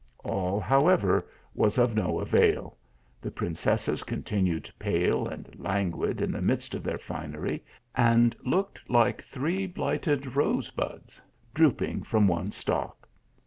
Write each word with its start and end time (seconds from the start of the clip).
All. 0.23 0.59
however, 0.59 1.27
was 1.53 1.77
of 1.77 1.93
no 1.93 2.19
avail. 2.19 2.75
The 3.21 3.29
princesses 3.29 4.01
continued 4.01 4.67
pale 4.79 5.27
and 5.27 5.47
languid 5.59 6.21
in 6.21 6.31
the 6.31 6.41
midst 6.41 6.73
of 6.73 6.81
the 6.81 6.95
i 6.95 6.97
finery, 6.97 7.63
and 7.93 8.35
looked 8.43 8.89
like 8.89 9.23
three 9.23 9.67
blighted 9.67 10.35
rose 10.35 10.71
buds, 10.71 11.21
drooping 11.53 12.01
from 12.01 12.27
one 12.27 12.49
stalk. 12.49 13.07